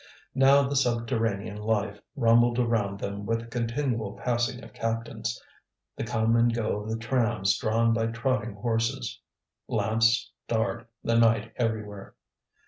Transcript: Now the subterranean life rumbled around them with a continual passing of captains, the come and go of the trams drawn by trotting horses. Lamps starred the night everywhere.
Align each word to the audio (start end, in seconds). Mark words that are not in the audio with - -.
Now 0.33 0.67
the 0.67 0.75
subterranean 0.75 1.57
life 1.57 2.01
rumbled 2.15 2.57
around 2.57 2.99
them 2.99 3.23
with 3.23 3.43
a 3.43 3.45
continual 3.45 4.13
passing 4.13 4.63
of 4.63 4.73
captains, 4.73 5.39
the 5.95 6.03
come 6.03 6.35
and 6.35 6.51
go 6.51 6.77
of 6.81 6.89
the 6.89 6.97
trams 6.97 7.55
drawn 7.59 7.93
by 7.93 8.07
trotting 8.07 8.55
horses. 8.55 9.19
Lamps 9.67 10.31
starred 10.47 10.87
the 11.03 11.19
night 11.19 11.53
everywhere. 11.55 12.15